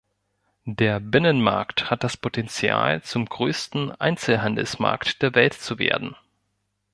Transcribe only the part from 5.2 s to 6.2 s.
der Welt zu werden.